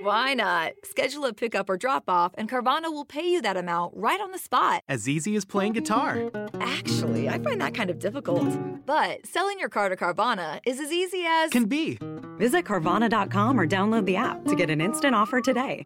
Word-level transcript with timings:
Why 0.00 0.34
not? 0.34 0.74
Schedule 0.84 1.24
a 1.24 1.32
pickup 1.32 1.68
or 1.68 1.76
drop 1.76 2.04
off, 2.08 2.32
and 2.38 2.48
Carvana 2.48 2.84
will 2.84 3.04
pay 3.04 3.28
you 3.28 3.42
that 3.42 3.56
amount 3.56 3.94
right 3.96 4.20
on 4.20 4.30
the 4.30 4.38
spot. 4.38 4.82
As 4.88 5.08
easy 5.08 5.34
as 5.34 5.44
playing 5.44 5.72
guitar. 5.72 6.30
Actually, 6.60 7.28
I 7.28 7.38
find 7.40 7.60
that 7.60 7.74
kind 7.74 7.90
of 7.90 7.98
difficult. 7.98 8.46
But 8.86 9.26
selling 9.26 9.58
your 9.58 9.68
car 9.68 9.88
to 9.88 9.96
Carvana 9.96 10.60
is 10.64 10.78
as 10.78 10.92
easy 10.92 11.24
as. 11.26 11.50
Can 11.50 11.64
be. 11.64 11.98
Visit 12.36 12.64
Carvana.com 12.64 13.58
or 13.58 13.66
download 13.66 14.06
the 14.06 14.16
app 14.16 14.44
to 14.44 14.54
get 14.54 14.70
an 14.70 14.80
instant 14.80 15.16
offer 15.16 15.40
today. 15.40 15.84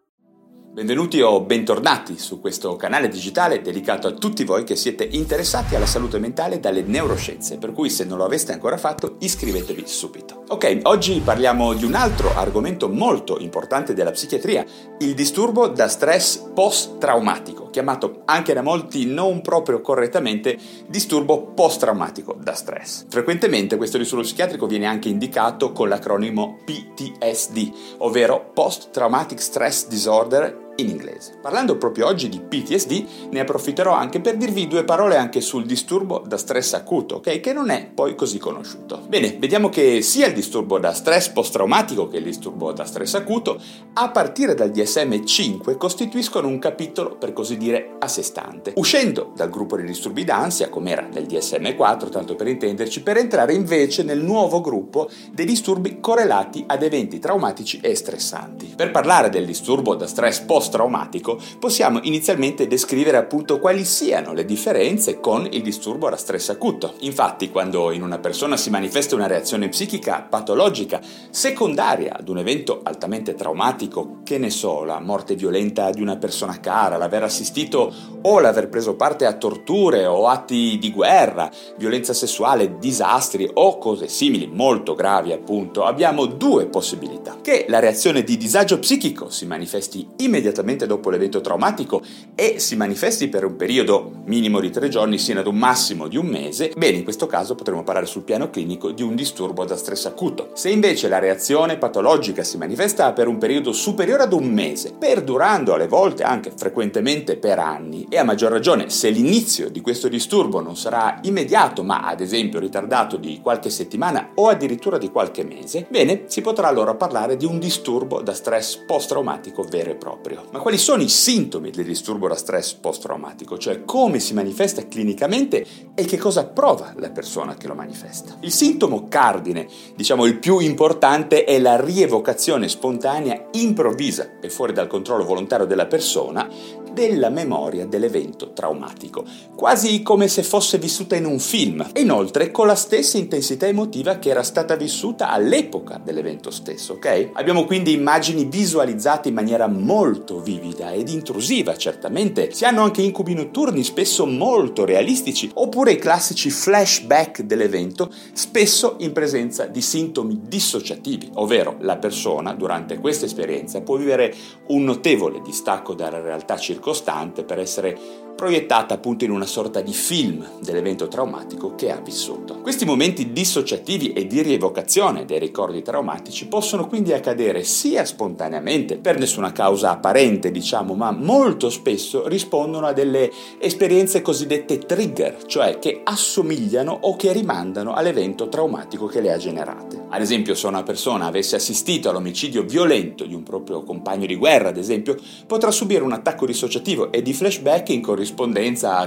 Benvenuti 0.72 1.20
o 1.20 1.42
bentornati 1.42 2.18
su 2.18 2.40
questo 2.40 2.76
canale 2.76 3.08
digitale 3.08 3.60
dedicato 3.60 4.08
a 4.08 4.12
tutti 4.12 4.42
voi 4.42 4.64
che 4.64 4.74
siete 4.74 5.04
interessati 5.04 5.76
alla 5.76 5.84
salute 5.84 6.18
mentale 6.18 6.60
dalle 6.60 6.80
neuroscienze, 6.80 7.58
per 7.58 7.72
cui 7.72 7.90
se 7.90 8.04
non 8.04 8.16
lo 8.16 8.24
aveste 8.24 8.54
ancora 8.54 8.78
fatto 8.78 9.16
iscrivetevi 9.18 9.82
subito. 9.84 10.44
Ok, 10.48 10.78
oggi 10.84 11.20
parliamo 11.22 11.74
di 11.74 11.84
un 11.84 11.92
altro 11.92 12.34
argomento 12.34 12.88
molto 12.88 13.38
importante 13.38 13.92
della 13.92 14.12
psichiatria, 14.12 14.64
il 15.00 15.12
disturbo 15.12 15.68
da 15.68 15.88
stress 15.88 16.38
post-traumatico, 16.54 17.68
chiamato 17.68 18.22
anche 18.24 18.54
da 18.54 18.62
molti 18.62 19.04
non 19.04 19.42
proprio 19.42 19.82
correttamente 19.82 20.56
disturbo 20.88 21.48
post-traumatico 21.48 22.38
da 22.40 22.54
stress. 22.54 23.04
Frequentemente 23.10 23.76
questo 23.76 23.98
disturbo 23.98 24.24
psichiatrico 24.24 24.66
viene 24.66 24.86
anche 24.86 25.10
indicato 25.10 25.72
con 25.72 25.90
l'acronimo 25.90 26.60
PTSD, 26.64 27.72
ovvero 27.98 28.52
Post 28.54 28.90
Traumatic 28.90 29.38
Stress 29.38 29.86
Disorder 29.86 30.61
in 30.76 30.88
inglese. 30.88 31.34
Parlando 31.40 31.76
proprio 31.76 32.06
oggi 32.06 32.28
di 32.28 32.40
PTSD, 32.40 33.04
ne 33.30 33.40
approfitterò 33.40 33.92
anche 33.92 34.20
per 34.20 34.36
dirvi 34.36 34.66
due 34.66 34.84
parole 34.84 35.16
anche 35.16 35.40
sul 35.40 35.66
disturbo 35.66 36.22
da 36.26 36.36
stress 36.36 36.72
acuto, 36.74 37.16
ok? 37.16 37.40
Che 37.40 37.52
non 37.52 37.70
è 37.70 37.90
poi 37.92 38.14
così 38.14 38.38
conosciuto. 38.38 39.02
Bene, 39.08 39.36
vediamo 39.38 39.68
che 39.68 40.02
sia 40.02 40.26
il 40.26 40.32
disturbo 40.32 40.78
da 40.78 40.92
stress 40.92 41.28
post-traumatico 41.28 42.08
che 42.08 42.18
il 42.18 42.24
disturbo 42.24 42.72
da 42.72 42.84
stress 42.84 43.14
acuto, 43.14 43.60
a 43.94 44.10
partire 44.10 44.54
dal 44.54 44.70
DSM-5, 44.70 45.76
costituiscono 45.76 46.48
un 46.48 46.58
capitolo, 46.58 47.16
per 47.16 47.32
così 47.32 47.56
dire, 47.56 47.96
a 47.98 48.08
sé 48.08 48.22
stante. 48.22 48.72
Uscendo 48.76 49.32
dal 49.36 49.50
gruppo 49.50 49.76
dei 49.76 49.86
disturbi 49.86 50.24
d'ansia, 50.24 50.68
come 50.68 50.90
era 50.90 51.06
nel 51.12 51.24
DSM-4, 51.24 52.08
tanto 52.08 52.34
per 52.34 52.48
intenderci, 52.48 53.02
per 53.02 53.18
entrare 53.18 53.52
invece 53.52 54.02
nel 54.02 54.20
nuovo 54.20 54.60
gruppo 54.60 55.08
dei 55.30 55.44
disturbi 55.44 56.00
correlati 56.00 56.64
ad 56.66 56.82
eventi 56.82 57.18
traumatici 57.18 57.80
e 57.82 57.94
stressanti. 57.94 58.72
Per 58.76 58.90
parlare 58.90 59.28
del 59.28 59.44
disturbo 59.44 59.94
da 59.94 60.06
stress 60.06 60.40
post 60.40 60.61
post-traumatico, 60.62 61.40
possiamo 61.58 61.98
inizialmente 62.02 62.68
descrivere 62.68 63.16
appunto 63.16 63.58
quali 63.58 63.84
siano 63.84 64.32
le 64.32 64.44
differenze 64.44 65.18
con 65.18 65.48
il 65.50 65.62
disturbo 65.62 66.08
da 66.08 66.16
stress 66.16 66.50
acuto. 66.50 66.94
Infatti, 67.00 67.50
quando 67.50 67.90
in 67.90 68.02
una 68.02 68.18
persona 68.18 68.56
si 68.56 68.70
manifesta 68.70 69.16
una 69.16 69.26
reazione 69.26 69.68
psichica 69.68 70.24
patologica 70.28 71.00
secondaria 71.30 72.16
ad 72.16 72.28
un 72.28 72.38
evento 72.38 72.80
altamente 72.84 73.34
traumatico, 73.34 74.20
che 74.22 74.38
ne 74.38 74.50
so, 74.50 74.84
la 74.84 75.00
morte 75.00 75.34
violenta 75.34 75.90
di 75.90 76.00
una 76.00 76.16
persona 76.16 76.60
cara, 76.60 76.96
l'aver 76.96 77.24
assistito 77.24 77.92
o 78.22 78.38
l'aver 78.38 78.68
preso 78.68 78.94
parte 78.94 79.26
a 79.26 79.32
torture 79.32 80.06
o 80.06 80.28
atti 80.28 80.78
di 80.78 80.92
guerra, 80.92 81.50
violenza 81.76 82.12
sessuale, 82.12 82.78
disastri 82.78 83.50
o 83.52 83.78
cose 83.78 84.06
simili 84.06 84.46
molto 84.46 84.94
gravi 84.94 85.32
appunto, 85.32 85.84
abbiamo 85.84 86.26
due 86.26 86.66
possibilità. 86.66 87.38
Che 87.42 87.66
la 87.68 87.80
reazione 87.80 88.22
di 88.22 88.36
disagio 88.36 88.78
psichico 88.78 89.28
si 89.28 89.46
manifesti 89.46 90.06
immediatamente 90.18 90.51
immediatamente 90.52 90.86
dopo 90.86 91.10
l'evento 91.10 91.40
traumatico 91.40 92.02
e 92.34 92.58
si 92.58 92.76
manifesti 92.76 93.28
per 93.28 93.44
un 93.44 93.56
periodo 93.56 94.20
minimo 94.26 94.60
di 94.60 94.70
tre 94.70 94.88
giorni 94.88 95.18
sino 95.18 95.40
ad 95.40 95.46
un 95.46 95.56
massimo 95.56 96.06
di 96.06 96.16
un 96.16 96.26
mese, 96.26 96.72
bene, 96.76 96.98
in 96.98 97.04
questo 97.04 97.26
caso 97.26 97.54
potremo 97.54 97.82
parlare 97.82 98.06
sul 98.06 98.22
piano 98.22 98.50
clinico 98.50 98.90
di 98.90 99.02
un 99.02 99.14
disturbo 99.14 99.64
da 99.64 99.76
stress 99.76 100.06
acuto. 100.06 100.50
Se 100.54 100.68
invece 100.68 101.08
la 101.08 101.18
reazione 101.18 101.78
patologica 101.78 102.44
si 102.44 102.58
manifesta 102.58 103.12
per 103.12 103.26
un 103.26 103.38
periodo 103.38 103.72
superiore 103.72 104.24
ad 104.24 104.32
un 104.32 104.44
mese, 104.44 104.92
perdurando 104.96 105.72
alle 105.72 105.88
volte 105.88 106.22
anche 106.22 106.52
frequentemente 106.54 107.36
per 107.36 107.58
anni, 107.58 108.06
e 108.08 108.18
a 108.18 108.24
maggior 108.24 108.52
ragione 108.52 108.90
se 108.90 109.08
l'inizio 109.08 109.70
di 109.70 109.80
questo 109.80 110.08
disturbo 110.08 110.60
non 110.60 110.76
sarà 110.76 111.18
immediato, 111.22 111.82
ma 111.82 112.02
ad 112.02 112.20
esempio 112.20 112.60
ritardato 112.60 113.16
di 113.16 113.40
qualche 113.42 113.70
settimana 113.70 114.30
o 114.34 114.48
addirittura 114.48 114.98
di 114.98 115.10
qualche 115.10 115.44
mese, 115.44 115.86
bene, 115.88 116.24
si 116.26 116.42
potrà 116.42 116.68
allora 116.68 116.94
parlare 116.94 117.36
di 117.36 117.46
un 117.46 117.58
disturbo 117.58 118.20
da 118.20 118.34
stress 118.34 118.76
post-traumatico 118.76 119.62
vero 119.62 119.90
e 119.90 119.94
proprio. 119.94 120.41
Ma 120.50 120.58
quali 120.58 120.78
sono 120.78 121.02
i 121.02 121.08
sintomi 121.08 121.70
del 121.70 121.84
disturbo 121.84 122.28
da 122.28 122.34
stress 122.34 122.74
post-traumatico? 122.74 123.58
Cioè 123.58 123.84
come 123.84 124.18
si 124.18 124.34
manifesta 124.34 124.86
clinicamente 124.86 125.66
e 125.94 126.04
che 126.04 126.18
cosa 126.18 126.44
prova 126.44 126.92
la 126.96 127.10
persona 127.10 127.54
che 127.54 127.68
lo 127.68 127.74
manifesta? 127.74 128.36
Il 128.40 128.52
sintomo 128.52 129.08
cardine, 129.08 129.66
diciamo 129.94 130.26
il 130.26 130.38
più 130.38 130.58
importante, 130.58 131.44
è 131.44 131.58
la 131.58 131.80
rievocazione 131.80 132.68
spontanea, 132.68 133.48
improvvisa 133.52 134.38
e 134.40 134.50
fuori 134.50 134.72
dal 134.72 134.86
controllo 134.86 135.24
volontario 135.24 135.66
della 135.66 135.86
persona 135.86 136.48
della 136.92 137.30
memoria 137.30 137.86
dell'evento 137.86 138.52
traumatico, 138.52 139.24
quasi 139.56 140.02
come 140.02 140.28
se 140.28 140.42
fosse 140.42 140.78
vissuta 140.78 141.16
in 141.16 141.24
un 141.24 141.38
film, 141.38 141.88
e 141.92 142.02
inoltre 142.02 142.50
con 142.50 142.66
la 142.66 142.74
stessa 142.74 143.16
intensità 143.16 143.66
emotiva 143.66 144.18
che 144.18 144.28
era 144.28 144.42
stata 144.42 144.76
vissuta 144.76 145.30
all'epoca 145.30 146.00
dell'evento 146.02 146.50
stesso, 146.50 146.94
ok? 146.94 147.30
Abbiamo 147.32 147.64
quindi 147.64 147.92
immagini 147.92 148.44
visualizzate 148.44 149.28
in 149.28 149.34
maniera 149.34 149.66
molto 149.66 150.31
vivida 150.40 150.92
ed 150.92 151.08
intrusiva, 151.08 151.76
certamente. 151.76 152.52
Si 152.52 152.64
hanno 152.64 152.82
anche 152.82 153.02
incubi 153.02 153.34
notturni, 153.34 153.82
spesso 153.82 154.26
molto 154.26 154.84
realistici, 154.84 155.50
oppure 155.54 155.92
i 155.92 155.98
classici 155.98 156.50
flashback 156.50 157.42
dell'evento, 157.42 158.10
spesso 158.32 158.96
in 159.00 159.12
presenza 159.12 159.66
di 159.66 159.80
sintomi 159.80 160.42
dissociativi, 160.44 161.30
ovvero 161.34 161.76
la 161.80 161.96
persona 161.96 162.54
durante 162.54 162.98
questa 162.98 163.26
esperienza 163.26 163.80
può 163.80 163.96
vivere 163.96 164.34
un 164.68 164.84
notevole 164.84 165.40
distacco 165.42 165.94
dalla 165.94 166.20
realtà 166.20 166.56
circostante 166.56 167.44
per 167.44 167.58
essere 167.58 168.30
proiettata 168.42 168.94
appunto 168.94 169.22
in 169.22 169.30
una 169.30 169.46
sorta 169.46 169.82
di 169.82 169.92
film 169.92 170.44
dell'evento 170.60 171.06
traumatico 171.06 171.76
che 171.76 171.92
ha 171.92 172.00
vissuto. 172.00 172.58
Questi 172.60 172.84
momenti 172.84 173.30
dissociativi 173.32 174.12
e 174.12 174.26
di 174.26 174.42
rievocazione 174.42 175.24
dei 175.24 175.38
ricordi 175.38 175.80
traumatici 175.80 176.48
possono 176.48 176.88
quindi 176.88 177.12
accadere 177.12 177.62
sia 177.62 178.04
spontaneamente, 178.04 178.98
per 178.98 179.16
nessuna 179.16 179.52
causa 179.52 179.92
apparente 179.92 180.50
diciamo, 180.50 180.94
ma 180.94 181.12
molto 181.12 181.70
spesso 181.70 182.26
rispondono 182.26 182.88
a 182.88 182.92
delle 182.92 183.30
esperienze 183.60 184.22
cosiddette 184.22 184.78
trigger, 184.78 185.44
cioè 185.46 185.78
che 185.78 186.00
assomigliano 186.02 186.98
o 187.02 187.14
che 187.14 187.32
rimandano 187.32 187.92
all'evento 187.92 188.48
traumatico 188.48 189.06
che 189.06 189.20
le 189.20 189.32
ha 189.32 189.36
generate. 189.36 190.02
Ad 190.14 190.20
esempio, 190.20 190.54
se 190.54 190.66
una 190.66 190.82
persona 190.82 191.24
avesse 191.24 191.56
assistito 191.56 192.10
all'omicidio 192.10 192.64
violento 192.64 193.24
di 193.24 193.34
un 193.34 193.44
proprio 193.44 193.82
compagno 193.82 194.26
di 194.26 194.34
guerra, 194.34 194.68
ad 194.68 194.76
esempio, 194.76 195.16
potrà 195.46 195.70
subire 195.70 196.02
un 196.02 196.12
attacco 196.12 196.44
dissociativo 196.44 197.10
e 197.12 197.22
di 197.22 197.32
flashback 197.32 197.88
in 197.88 198.02
corrispondenza, 198.02 198.30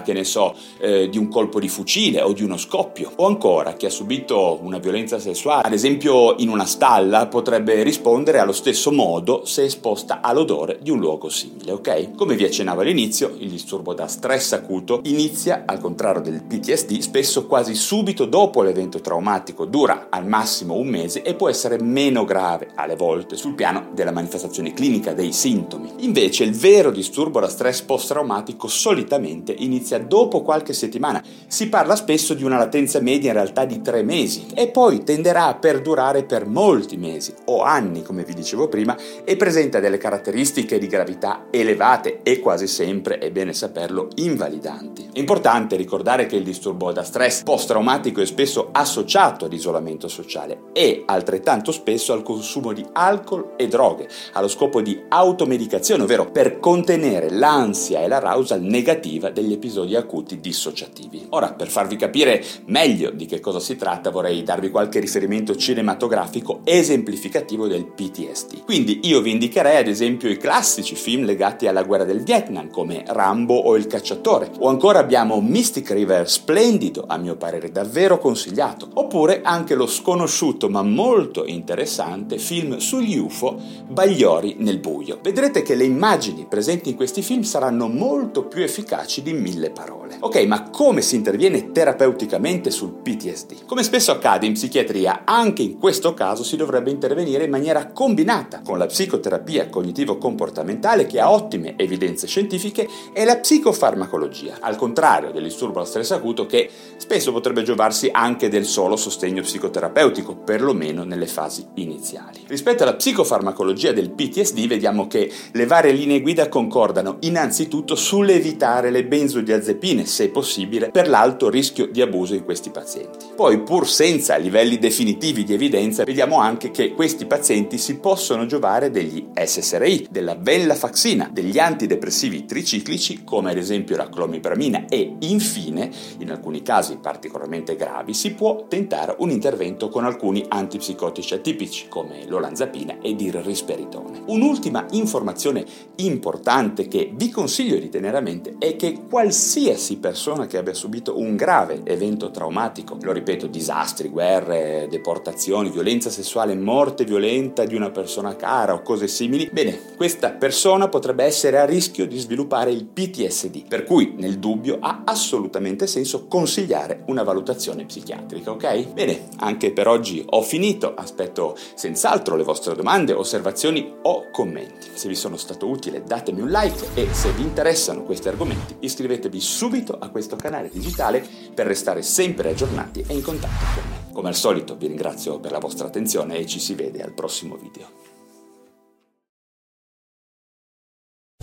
che 0.03 0.13
ne 0.13 0.23
so, 0.23 0.55
eh, 0.79 1.09
di 1.09 1.17
un 1.17 1.27
colpo 1.27 1.59
di 1.59 1.67
fucile 1.67 2.21
o 2.21 2.33
di 2.33 2.43
uno 2.43 2.57
scoppio. 2.57 3.11
O 3.17 3.25
ancora, 3.25 3.73
chi 3.73 3.85
ha 3.85 3.89
subito 3.89 4.59
una 4.61 4.77
violenza 4.77 5.19
sessuale, 5.19 5.63
ad 5.65 5.73
esempio 5.73 6.35
in 6.37 6.49
una 6.49 6.65
stalla, 6.65 7.27
potrebbe 7.27 7.83
rispondere 7.83 8.39
allo 8.39 8.51
stesso 8.51 8.91
modo 8.91 9.45
se 9.45 9.63
esposta 9.63 10.19
all'odore 10.21 10.79
di 10.81 10.91
un 10.91 10.99
luogo 10.99 11.29
simile, 11.29 11.71
ok? 11.71 12.15
Come 12.15 12.35
vi 12.35 12.45
accennavo 12.45 12.81
all'inizio, 12.81 13.35
il 13.39 13.49
disturbo 13.49 13.93
da 13.93 14.07
stress 14.07 14.53
acuto 14.53 15.01
inizia, 15.03 15.63
al 15.65 15.79
contrario 15.79 16.21
del 16.21 16.43
PTSD, 16.43 16.99
spesso 16.99 17.45
quasi 17.45 17.75
subito 17.75 18.25
dopo 18.25 18.61
l'evento 18.61 18.99
traumatico, 18.99 19.65
dura 19.65 20.07
al 20.09 20.27
massimo 20.27 20.75
un 20.75 20.87
mese 20.87 21.21
e 21.21 21.33
può 21.35 21.49
essere 21.49 21.81
meno 21.81 22.23
grave 22.25 22.69
alle 22.75 22.95
volte 22.95 23.35
sul 23.35 23.55
piano 23.55 23.87
della 23.93 24.11
manifestazione 24.11 24.73
clinica, 24.73 25.13
dei 25.13 25.31
sintomi. 25.31 25.91
Invece 25.99 26.43
il 26.43 26.53
vero 26.53 26.91
disturbo 26.91 27.39
da 27.39 27.49
stress 27.49 27.81
post-traumatico 27.81 28.67
solitamente 28.67 29.14
inizia 29.17 29.99
dopo 29.99 30.41
qualche 30.41 30.73
settimana. 30.73 31.23
Si 31.47 31.69
parla 31.69 31.95
spesso 31.95 32.33
di 32.33 32.43
una 32.43 32.57
latenza 32.57 32.99
media 32.99 33.29
in 33.29 33.35
realtà 33.35 33.65
di 33.65 33.81
tre 33.81 34.03
mesi 34.03 34.47
e 34.53 34.69
poi 34.69 35.03
tenderà 35.03 35.45
a 35.45 35.55
perdurare 35.55 36.23
per 36.23 36.47
molti 36.47 36.97
mesi 36.97 37.33
o 37.45 37.61
anni, 37.61 38.01
come 38.01 38.23
vi 38.23 38.33
dicevo 38.33 38.67
prima, 38.67 38.97
e 39.23 39.35
presenta 39.35 39.79
delle 39.79 39.97
caratteristiche 39.97 40.77
di 40.79 40.87
gravità 40.87 41.47
elevate 41.51 42.21
e 42.23 42.39
quasi 42.39 42.67
sempre, 42.67 43.17
è 43.17 43.31
bene 43.31 43.53
saperlo, 43.53 44.07
invalidanti. 44.15 45.09
È 45.13 45.19
importante 45.19 45.75
ricordare 45.75 46.25
che 46.25 46.35
il 46.35 46.43
disturbo 46.43 46.91
da 46.91 47.03
stress 47.03 47.43
post-traumatico 47.43 48.21
è 48.21 48.25
spesso 48.25 48.69
associato 48.71 49.45
ad 49.45 49.53
isolamento 49.53 50.07
sociale 50.07 50.63
e 50.73 51.03
altrettanto 51.05 51.71
spesso 51.71 52.13
al 52.13 52.23
consumo 52.23 52.73
di 52.73 52.85
alcol 52.93 53.53
e 53.55 53.67
droghe, 53.67 54.07
allo 54.33 54.47
scopo 54.47 54.81
di 54.81 55.03
automedicazione, 55.09 56.03
ovvero 56.03 56.31
per 56.31 56.59
contenere 56.59 57.29
l'ansia 57.29 58.01
e 58.01 58.07
l'arousal 58.07 58.61
negativo 58.61 58.83
negativa 58.85 58.94
degli 58.99 59.51
episodi 59.51 59.95
acuti 59.95 60.39
dissociativi. 60.39 61.27
Ora, 61.29 61.53
per 61.53 61.67
farvi 61.67 61.95
capire 61.97 62.43
meglio 62.65 63.11
di 63.11 63.25
che 63.25 63.39
cosa 63.39 63.59
si 63.59 63.75
tratta, 63.75 64.09
vorrei 64.09 64.41
darvi 64.41 64.69
qualche 64.69 64.99
riferimento 64.99 65.55
cinematografico 65.55 66.61
esemplificativo 66.63 67.67
del 67.67 67.85
PTSD. 67.85 68.63
Quindi 68.63 69.01
io 69.03 69.21
vi 69.21 69.31
indicherei 69.31 69.77
ad 69.77 69.87
esempio 69.87 70.29
i 70.29 70.37
classici 70.37 70.95
film 70.95 71.25
legati 71.25 71.67
alla 71.67 71.83
guerra 71.83 72.05
del 72.05 72.23
Vietnam, 72.23 72.69
come 72.69 73.03
Rambo 73.05 73.55
o 73.55 73.75
Il 73.75 73.87
cacciatore, 73.87 74.51
o 74.59 74.69
ancora 74.69 74.99
abbiamo 74.99 75.41
Mystic 75.41 75.91
River, 75.91 76.29
splendido, 76.29 77.03
a 77.07 77.17
mio 77.17 77.35
parere 77.35 77.71
davvero 77.71 78.17
consigliato, 78.17 78.87
oppure 78.93 79.41
anche 79.43 79.75
lo 79.75 79.87
sconosciuto 79.87 80.69
ma 80.69 80.81
molto 80.81 81.45
interessante 81.45 82.37
film 82.37 82.77
sugli 82.77 83.17
UFO, 83.17 83.59
Bagliori 83.87 84.55
nel 84.59 84.79
buio. 84.79 85.19
Vedrete 85.21 85.61
che 85.61 85.75
le 85.75 85.83
immagini 85.83 86.45
presenti 86.49 86.89
in 86.89 86.95
questi 86.95 87.21
film 87.21 87.41
saranno 87.41 87.87
molto 87.87 88.45
più 88.45 88.63
efficaci 88.63 88.83
di 89.21 89.33
mille 89.33 89.71
parole. 89.71 90.17
Ok, 90.19 90.45
ma 90.45 90.69
come 90.69 91.01
si 91.01 91.15
interviene 91.15 91.71
terapeuticamente 91.71 92.69
sul 92.69 92.91
PTSD? 92.91 93.65
Come 93.65 93.83
spesso 93.83 94.11
accade 94.11 94.45
in 94.45 94.53
psichiatria, 94.53 95.21
anche 95.25 95.63
in 95.63 95.79
questo 95.79 96.13
caso 96.13 96.43
si 96.43 96.55
dovrebbe 96.55 96.91
intervenire 96.91 97.45
in 97.45 97.49
maniera 97.49 97.87
combinata 97.91 98.61
con 98.63 98.77
la 98.77 98.85
psicoterapia 98.85 99.69
cognitivo-comportamentale 99.69 101.07
che 101.07 101.19
ha 101.19 101.31
ottime 101.31 101.73
evidenze 101.77 102.27
scientifiche 102.27 102.87
e 103.11 103.25
la 103.25 103.37
psicofarmacologia, 103.37 104.57
al 104.61 104.75
contrario 104.75 105.31
del 105.31 105.43
disturbo 105.43 105.79
allo 105.79 105.87
stress 105.87 106.11
acuto 106.11 106.45
che 106.45 106.69
spesso 106.97 107.31
potrebbe 107.31 107.63
giovarsi 107.63 108.09
anche 108.11 108.49
del 108.49 108.65
solo 108.65 108.95
sostegno 108.95 109.41
psicoterapeutico, 109.41 110.35
perlomeno 110.35 111.03
nelle 111.03 111.27
fasi 111.27 111.65
iniziali. 111.75 112.43
Rispetto 112.47 112.83
alla 112.83 112.95
psicofarmacologia 112.95 113.91
del 113.91 114.11
PTSD 114.11 114.67
vediamo 114.67 115.07
che 115.07 115.31
le 115.51 115.65
varie 115.65 115.91
linee 115.91 116.21
guida 116.21 116.47
concordano 116.49 117.17
innanzitutto 117.21 117.95
sull'evitare 117.95 118.73
le 118.81 119.05
benzodiazepine, 119.05 120.05
se 120.05 120.29
possibile, 120.29 120.89
per 120.91 121.07
l'alto 121.07 121.49
rischio 121.49 121.87
di 121.87 122.01
abuso 122.01 122.33
in 122.33 122.43
questi 122.43 122.69
pazienti. 122.69 123.27
Poi, 123.35 123.61
pur 123.61 123.87
senza 123.87 124.35
livelli 124.35 124.77
definitivi 124.77 125.43
di 125.43 125.53
evidenza, 125.53 126.03
vediamo 126.03 126.39
anche 126.39 126.71
che 126.71 126.93
questi 126.93 127.25
pazienti 127.25 127.77
si 127.77 127.99
possono 127.99 128.45
giovare 128.45 128.91
degli 128.91 129.27
SSRI, 129.33 130.07
della 130.09 130.35
venlafaxina, 130.39 131.29
degli 131.31 131.59
antidepressivi 131.59 132.45
triciclici 132.45 133.23
come 133.23 133.51
ad 133.51 133.57
esempio 133.57 133.95
la 133.95 134.09
clomipramina 134.09 134.85
e 134.87 135.15
infine, 135.19 135.89
in 136.19 136.31
alcuni 136.31 136.61
casi 136.61 136.97
particolarmente 137.01 137.75
gravi, 137.75 138.13
si 138.13 138.33
può 138.33 138.65
tentare 138.67 139.15
un 139.19 139.29
intervento 139.29 139.89
con 139.89 140.05
alcuni 140.05 140.43
antipsicotici 140.47 141.33
atipici 141.33 141.87
come 141.87 142.25
l'olanzapina 142.27 142.97
ed 143.01 143.21
il 143.21 143.33
risperitone. 143.33 144.23
Un'ultima 144.27 144.85
informazione 144.91 145.65
importante 145.97 146.87
che 146.87 147.11
vi 147.13 147.29
consiglio 147.29 147.77
di 147.77 147.89
tenere 147.89 148.17
a 148.17 148.21
mente 148.21 148.55
è 148.57 148.64
che 148.75 149.03
qualsiasi 149.07 149.97
persona 149.97 150.47
che 150.47 150.57
abbia 150.57 150.73
subito 150.73 151.19
un 151.19 151.35
grave 151.35 151.81
evento 151.83 152.31
traumatico, 152.31 152.97
lo 153.01 153.11
ripeto, 153.11 153.47
disastri, 153.47 154.09
guerre, 154.09 154.87
deportazioni, 154.89 155.69
violenza 155.69 156.09
sessuale, 156.09 156.55
morte 156.55 157.03
violenta 157.03 157.65
di 157.65 157.75
una 157.75 157.91
persona 157.91 158.35
cara 158.35 158.73
o 158.73 158.81
cose 158.81 159.07
simili, 159.07 159.49
bene, 159.51 159.79
questa 159.95 160.31
persona 160.31 160.89
potrebbe 160.89 161.23
essere 161.23 161.59
a 161.59 161.65
rischio 161.65 162.07
di 162.07 162.17
sviluppare 162.17 162.71
il 162.71 162.85
PTSD, 162.85 163.67
per 163.67 163.83
cui 163.83 164.15
nel 164.17 164.39
dubbio 164.39 164.77
ha 164.79 165.03
assolutamente 165.05 165.85
senso 165.87 166.25
consigliare 166.27 167.03
una 167.07 167.23
valutazione 167.23 167.85
psichiatrica, 167.85 168.51
ok? 168.51 168.87
Bene, 168.93 169.27
anche 169.37 169.71
per 169.71 169.87
oggi 169.87 170.23
ho 170.25 170.41
finito, 170.41 170.93
aspetto 170.95 171.55
senz'altro 171.75 172.35
le 172.35 172.43
vostre 172.43 172.73
domande, 172.75 173.13
osservazioni 173.13 173.93
o 174.01 174.29
commenti. 174.31 174.89
Se 174.93 175.07
vi 175.07 175.15
sono 175.15 175.37
stato 175.37 175.67
utile 175.67 176.03
datemi 176.03 176.41
un 176.41 176.49
like 176.49 176.87
e 176.93 177.07
se 177.11 177.31
vi 177.31 177.43
interessano 177.43 178.03
questi 178.03 178.27
argomenti 178.27 178.54
iscrivetevi 178.79 179.39
subito 179.39 179.97
a 179.97 180.09
questo 180.09 180.35
canale 180.35 180.69
digitale 180.69 181.25
per 181.53 181.67
restare 181.67 182.01
sempre 182.01 182.49
aggiornati 182.49 183.03
e 183.07 183.13
in 183.13 183.21
contatto 183.21 183.65
con 183.73 183.89
me. 183.89 184.13
Come 184.13 184.27
al 184.29 184.35
solito 184.35 184.75
vi 184.75 184.87
ringrazio 184.87 185.39
per 185.39 185.51
la 185.51 185.59
vostra 185.59 185.87
attenzione 185.87 186.37
e 186.37 186.45
ci 186.45 186.59
si 186.59 186.73
vede 186.73 187.01
al 187.01 187.13
prossimo 187.13 187.55
video. 187.55 188.13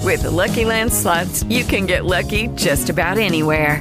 With 0.03 0.23
the 0.23 0.31
Lucky 0.31 0.65
Land 0.65 0.91
slots, 0.91 1.45
you 1.49 1.65
can 1.65 1.87
get 1.87 2.05
lucky 2.05 2.49
just 2.55 2.91
about 2.91 3.19
anywhere. 3.19 3.81